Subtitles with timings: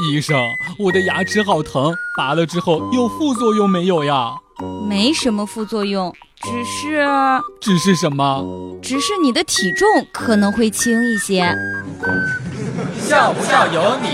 [0.00, 0.36] 医生，
[0.78, 4.34] 我的牙齿好疼，拔了之后有副作用没有呀？
[4.88, 7.06] 没什么副作用，只是……
[7.60, 8.42] 只是什么？
[8.82, 11.54] 只是你的体重可能会轻一些。
[12.98, 14.08] 笑不笑由你。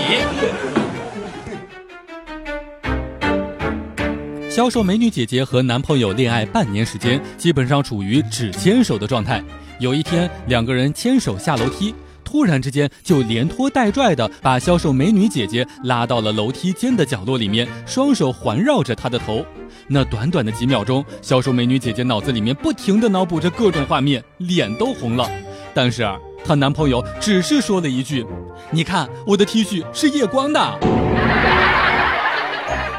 [4.49, 9.41] 销售美女姐姐和男朋友恋爱半年时间，基本上处于只牵手的状态。
[9.79, 11.95] 有一天，两个人牵手下楼梯。
[12.31, 19.45] 突然之间，就连拖带拽的把销售美女姐姐拉到了楼梯间的角落里面，双手环绕着她的头。
[19.89, 25.29] 那短短的几秒钟，销售美女姐姐脑子里面不停的脑补着各种画面，脸都红了。
[25.73, 26.09] 但是
[26.45, 28.25] 她男朋友只是说了一句
[28.71, 30.79] ：“你看我的 T 恤是夜光的。”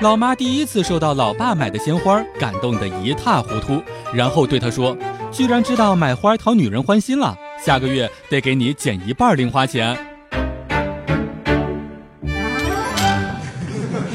[0.02, 4.94] 老妈第一次收到老爸买的鲜花，感动得一塌糊涂，然后对他说
[5.32, 7.34] ：“居然知道买花讨女人欢心了。”
[7.64, 9.96] 下个月得给你减一半零花钱，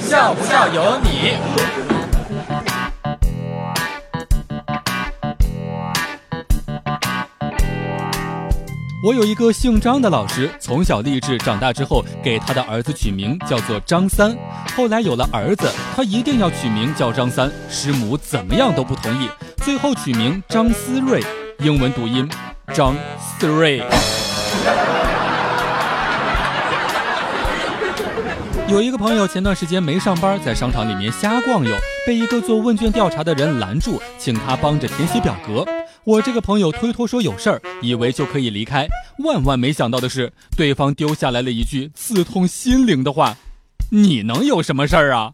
[0.01, 1.37] 笑不笑由你。
[9.01, 14.37] 我有一个姓张的老师，从小励志，长大之后给他的儿子取名叫做张三。
[14.75, 19.29] 后来有了儿子，他一定要取名叫张三，师母怎么样都不同意，
[19.63, 21.23] 最后取名张思睿，
[21.59, 22.29] 英文读音。
[22.73, 22.93] 张
[23.39, 23.83] three，
[28.67, 35.63] 有一个朋友前段时间没上班，在商场里面瞎逛悠，被一个做问卷调查的人拦住，请他帮着填写表格。
[36.03, 38.87] 我这个朋友推脱说有事儿，以为就可以离开，
[39.19, 43.37] 万万没想到的是，对方丢下来了一句刺痛心灵的话
[43.91, 45.33] ：“你能有什么事儿啊？”